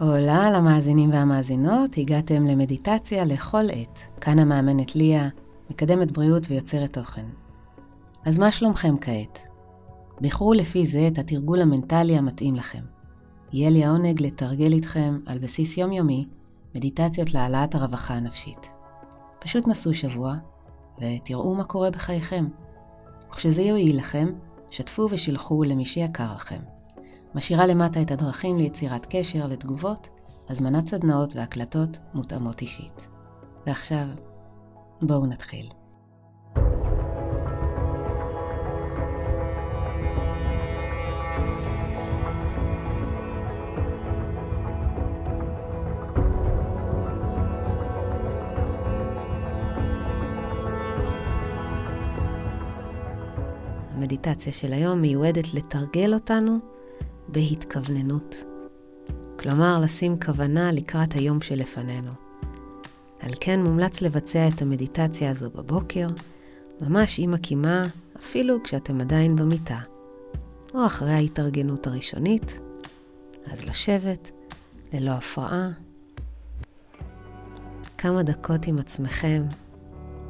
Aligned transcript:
הולה 0.00 0.50
למאזינים 0.50 1.10
והמאזינות, 1.10 1.96
הגעתם 1.96 2.46
למדיטציה 2.46 3.24
לכל 3.24 3.64
עת. 3.72 3.98
כאן 4.20 4.38
המאמנת 4.38 4.96
ליה, 4.96 5.28
מקדמת 5.70 6.12
בריאות 6.12 6.42
ויוצרת 6.50 6.92
תוכן. 6.92 7.26
אז 8.24 8.38
מה 8.38 8.52
שלומכם 8.52 8.94
כעת? 9.00 9.40
בחרו 10.20 10.52
לפי 10.52 10.86
זה 10.86 11.08
את 11.12 11.18
התרגול 11.18 11.60
המנטלי 11.60 12.18
המתאים 12.18 12.54
לכם. 12.54 12.82
יהיה 13.52 13.70
לי 13.70 13.84
העונג 13.84 14.22
לתרגל 14.22 14.72
איתכם 14.72 15.18
על 15.26 15.38
בסיס 15.38 15.76
יומיומי 15.76 16.26
מדיטציות 16.74 17.34
להעלאת 17.34 17.74
הרווחה 17.74 18.14
הנפשית. 18.14 18.66
פשוט 19.38 19.68
נסו 19.68 19.94
שבוע 19.94 20.34
ותראו 21.00 21.54
מה 21.54 21.64
קורה 21.64 21.90
בחייכם. 21.90 22.46
וכשזה 23.30 23.62
יועיל 23.62 23.98
לכם, 23.98 24.28
שתפו 24.70 25.08
ושילחו 25.10 25.64
למי 25.64 25.84
שיקר 25.84 26.34
לכם. 26.34 26.79
משאירה 27.34 27.66
למטה 27.66 28.02
את 28.02 28.10
הדרכים 28.10 28.58
ליצירת 28.58 29.06
קשר, 29.10 29.46
לתגובות, 29.46 30.08
הזמנת 30.48 30.88
סדנאות 30.88 31.36
והקלטות 31.36 31.98
מותאמות 32.14 32.60
אישית. 32.60 33.06
ועכשיו, 33.66 34.06
בואו 35.02 35.26
נתחיל. 35.26 35.68
המדיטציה 53.94 54.52
של 54.52 54.72
היום 54.72 55.00
מיועדת 55.00 55.54
לתרגל 55.54 56.14
אותנו 56.14 56.58
בהתכווננות. 57.32 58.44
כלומר, 59.38 59.80
לשים 59.82 60.20
כוונה 60.20 60.72
לקראת 60.72 61.12
היום 61.14 61.40
שלפנינו. 61.40 62.10
על 63.20 63.30
כן 63.40 63.62
מומלץ 63.62 64.00
לבצע 64.00 64.48
את 64.48 64.62
המדיטציה 64.62 65.30
הזו 65.30 65.50
בבוקר, 65.50 66.08
ממש 66.80 67.18
עם 67.18 67.34
הקימה, 67.34 67.82
אפילו 68.18 68.62
כשאתם 68.62 69.00
עדיין 69.00 69.36
במיטה, 69.36 69.78
או 70.74 70.86
אחרי 70.86 71.12
ההתארגנות 71.12 71.86
הראשונית, 71.86 72.60
אז 73.52 73.64
לשבת, 73.64 74.30
ללא 74.92 75.10
הפרעה, 75.10 75.70
כמה 77.98 78.22
דקות 78.22 78.66
עם 78.66 78.78
עצמכם, 78.78 79.42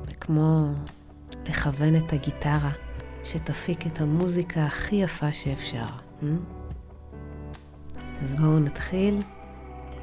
וכמו 0.06 0.72
לכוון 1.48 1.96
את 1.96 2.12
הגיטרה, 2.12 2.70
שתפיק 3.24 3.86
את 3.86 4.00
המוזיקה 4.00 4.64
הכי 4.64 4.96
יפה 4.96 5.32
שאפשר. 5.32 5.84
Hmm? 6.22 6.59
אז 8.24 8.34
בואו 8.34 8.58
נתחיל 8.58 9.18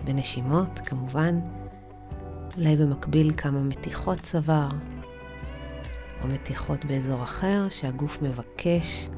בנשימות, 0.03 0.79
כמובן, 0.79 1.39
אולי 2.57 2.75
במקביל 2.75 3.33
כמה 3.37 3.59
מתיחות 3.59 4.19
צוואר, 4.19 4.69
או 6.21 6.27
מתיחות 6.27 6.85
באזור 6.85 7.23
אחר 7.23 7.69
שהגוף 7.69 8.21
מבקש 8.21 9.09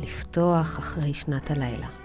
לפתוח 0.00 0.78
אחרי 0.78 1.14
שנת 1.14 1.50
הלילה. 1.50 2.03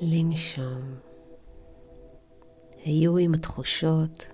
לנשום. 0.00 0.82
היו 2.84 3.16
עם 3.16 3.34
התחושות 3.34 4.26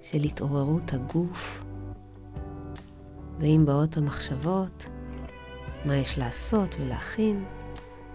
של 0.00 0.22
התעוררות 0.22 0.92
הגוף, 0.92 1.64
ואם 3.40 3.62
באות 3.66 3.96
המחשבות, 3.96 4.84
מה 5.84 5.96
יש 5.96 6.18
לעשות 6.18 6.74
ולהכין, 6.78 7.44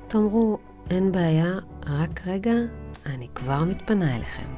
תאמרו, 0.07 0.57
אין 0.89 1.11
בעיה, 1.11 1.53
רק 1.85 2.27
רגע, 2.27 2.53
אני 3.05 3.27
כבר 3.35 3.63
מתפנה 3.63 4.15
אליכם. 4.15 4.53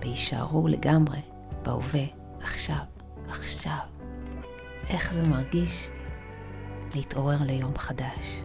ויישארו 0.00 0.68
לגמרי 0.68 1.20
בהווה, 1.62 2.04
עכשיו, 2.40 2.84
עכשיו. 3.28 3.78
איך 4.88 5.12
זה 5.12 5.28
מרגיש 5.28 5.90
להתעורר 6.94 7.42
ליום 7.46 7.78
חדש. 7.78 8.44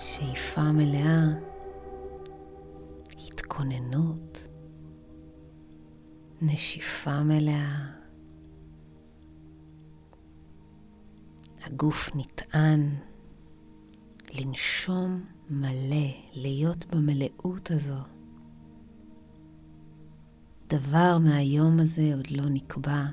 שאיפה 0.00 0.72
מלאה, 0.72 1.26
התכוננות, 3.26 4.38
נשיפה 6.42 7.22
מלאה. 7.22 7.86
הגוף 11.62 12.10
נטען 12.14 12.94
לנשום 14.32 15.24
מלא, 15.50 16.10
להיות 16.32 16.86
במלאות 16.86 17.70
הזו. 17.70 18.00
דבר 20.66 21.18
מהיום 21.18 21.80
הזה 21.80 22.14
עוד 22.16 22.30
לא 22.30 22.44
נקבע, 22.48 23.04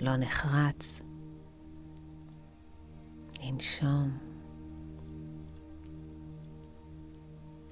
לא 0.00 0.16
נחרץ. 0.16 1.00
לנשום. 3.42 4.25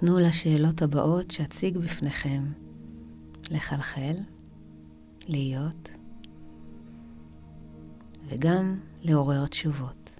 תנו 0.06 0.18
לשאלות 0.18 0.82
הבאות 0.82 1.30
שאציג 1.30 1.78
בפניכם 1.78 2.44
לחלחל, 3.50 4.14
להיות, 5.28 5.88
וגם 8.28 8.80
לעורר 9.02 9.46
תשובות. 9.46 10.10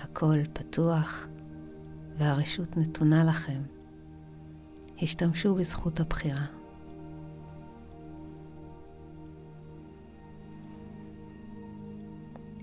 הכל 0.00 0.38
פתוח 0.52 1.26
והרשות 2.18 2.76
נתונה 2.76 3.24
לכם. 3.24 3.62
השתמשו 5.02 5.54
בזכות 5.54 6.00
הבחירה. 6.00 6.46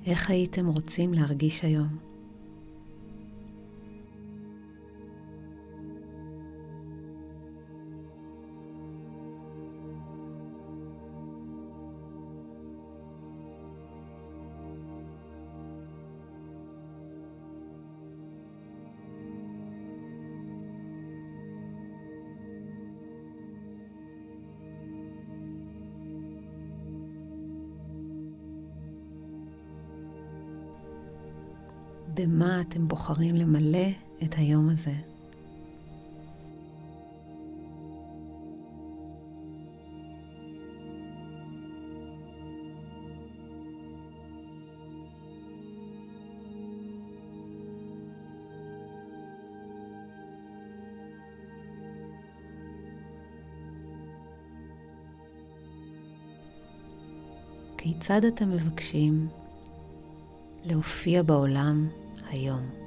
איך 0.05 0.29
הייתם 0.29 0.67
רוצים 0.67 1.13
להרגיש 1.13 1.63
היום? 1.63 2.14
במה 32.15 32.61
אתם 32.61 32.87
בוחרים 32.87 33.35
למלא 33.35 33.87
את 34.23 34.35
היום 34.37 34.69
הזה. 34.69 34.93
כיצד 57.78 58.25
אתם 58.25 58.51
מבקשים 58.51 59.28
להופיע 60.63 61.23
בעולם 61.23 61.87
היום. 62.35 62.85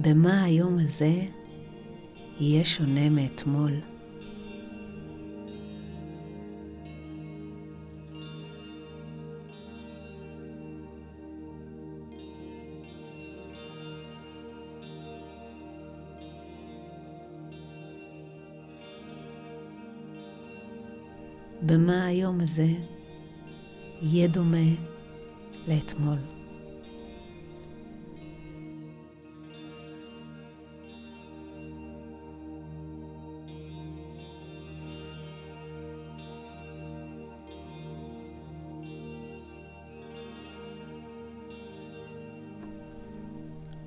במה 0.00 0.44
היום 0.44 0.78
הזה 0.78 1.22
יהיה 2.40 2.64
שונה 2.64 3.10
מאתמול. 3.10 3.95
במה 21.62 22.06
היום 22.06 22.40
הזה 22.40 22.68
יהיה 24.02 24.28
דומה 24.28 24.66
לאתמול. 25.68 26.18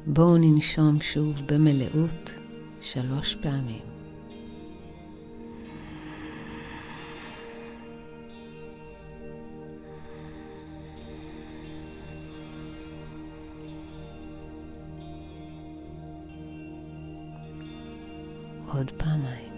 בואו 0.08 0.38
ננשום 0.38 1.02
שוב 1.02 1.34
במלאות 1.46 2.32
שלוש 2.82 3.36
פעמים. 3.36 3.99
עוד 18.80 18.92
פעמיים. 18.92 19.50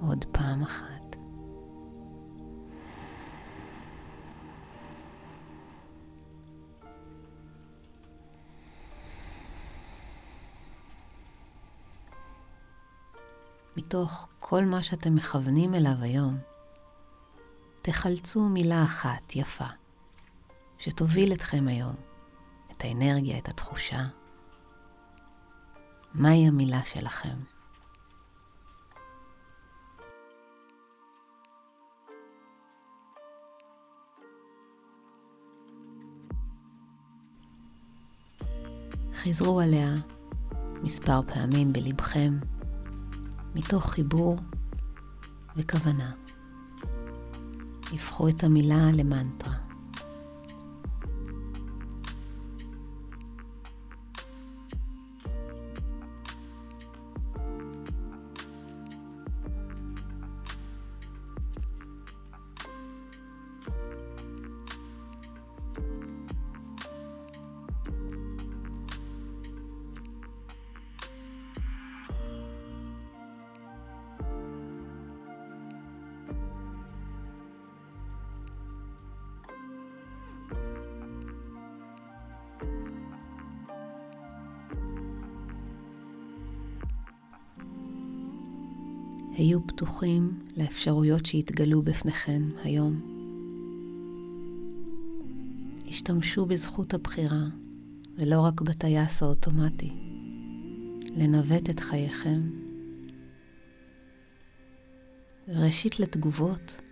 עוד 0.00 0.24
פעם 0.32 0.62
אחת. 0.62 0.99
מתוך 13.90 14.28
כל 14.38 14.64
מה 14.64 14.82
שאתם 14.82 15.14
מכוונים 15.14 15.74
אליו 15.74 15.92
היום, 16.00 16.38
תחלצו 17.82 18.40
מילה 18.40 18.84
אחת 18.84 19.36
יפה, 19.36 19.66
שתוביל 20.78 21.32
אתכם 21.32 21.68
היום, 21.68 21.94
את 22.72 22.84
האנרגיה, 22.84 23.38
את 23.38 23.48
התחושה. 23.48 24.02
מהי 26.14 26.48
המילה 26.48 26.80
שלכם? 26.84 27.36
חזרו 39.14 39.60
עליה 39.60 39.94
מספר 40.82 41.22
פעמים 41.22 41.72
בלבכם, 41.72 42.38
מתוך 43.54 43.90
חיבור 43.90 44.36
וכוונה. 45.56 46.12
הפכו 47.92 48.28
את 48.28 48.44
המילה 48.44 48.90
למנטרה. 48.92 49.69
היו 89.32 89.66
פתוחים 89.66 90.38
לאפשרויות 90.56 91.26
שהתגלו 91.26 91.82
בפניכם 91.82 92.42
היום. 92.64 93.00
השתמשו 95.88 96.46
בזכות 96.46 96.94
הבחירה, 96.94 97.44
ולא 98.16 98.40
רק 98.40 98.60
בטייס 98.60 99.22
האוטומטי, 99.22 99.90
לנווט 101.16 101.70
את 101.70 101.80
חייכם. 101.80 102.40
ראשית 105.48 106.00
לתגובות, 106.00 106.82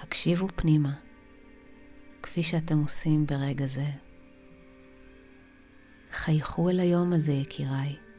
הקשיבו 0.00 0.48
פנימה, 0.56 0.94
כפי 2.22 2.42
שאתם 2.42 2.78
עושים 2.78 3.26
ברגע 3.26 3.66
זה. 3.66 3.86
חייכו 6.10 6.70
אל 6.70 6.80
היום 6.80 7.12
הזה, 7.12 7.32
יקיריי. 7.32 8.09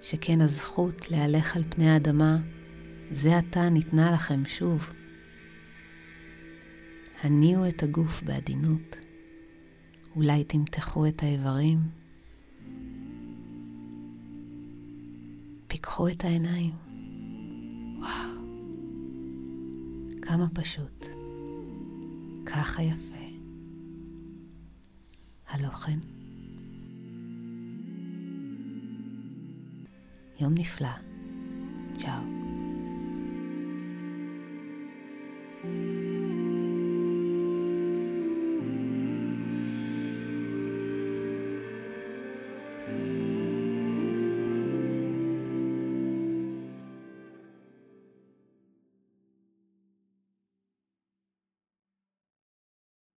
שכן 0.00 0.40
הזכות 0.40 1.10
להלך 1.10 1.56
על 1.56 1.64
פני 1.68 1.90
האדמה 1.90 2.38
זה 3.12 3.38
עתה 3.38 3.70
ניתנה 3.70 4.12
לכם 4.12 4.42
שוב. 4.44 4.90
הניעו 7.22 7.68
את 7.68 7.82
הגוף 7.82 8.22
בעדינות, 8.22 8.96
אולי 10.16 10.44
תמתחו 10.44 11.06
את 11.06 11.22
האיברים, 11.22 11.78
פיקחו 15.66 16.08
את 16.08 16.24
העיניים. 16.24 16.72
וואו, 17.98 18.38
כמה 20.22 20.48
פשוט, 20.54 21.06
ככה 22.46 22.82
יפה. 22.82 23.18
הלא 25.48 25.68
כן? 25.68 26.17
יום 30.40 30.54
נפלא. 30.58 30.88
צ'או. 31.94 32.38
thank 35.60 35.72
you 35.72 35.97